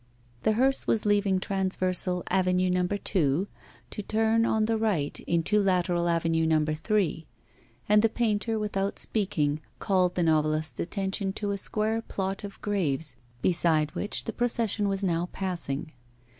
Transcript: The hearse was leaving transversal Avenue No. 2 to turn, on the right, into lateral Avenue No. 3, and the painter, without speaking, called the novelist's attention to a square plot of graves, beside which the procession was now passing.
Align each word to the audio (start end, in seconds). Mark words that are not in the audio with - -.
The 0.41 0.53
hearse 0.53 0.87
was 0.87 1.05
leaving 1.05 1.39
transversal 1.39 2.23
Avenue 2.31 2.71
No. 2.71 2.87
2 2.87 3.47
to 3.91 4.01
turn, 4.01 4.47
on 4.47 4.65
the 4.65 4.75
right, 4.75 5.19
into 5.27 5.61
lateral 5.61 6.09
Avenue 6.09 6.47
No. 6.47 6.65
3, 6.65 7.27
and 7.87 8.01
the 8.01 8.09
painter, 8.09 8.57
without 8.57 8.97
speaking, 8.97 9.61
called 9.77 10.15
the 10.15 10.23
novelist's 10.23 10.79
attention 10.79 11.33
to 11.33 11.51
a 11.51 11.57
square 11.59 12.01
plot 12.01 12.43
of 12.43 12.59
graves, 12.63 13.15
beside 13.43 13.93
which 13.93 14.23
the 14.23 14.33
procession 14.33 14.87
was 14.89 15.03
now 15.03 15.29
passing. 15.33 15.91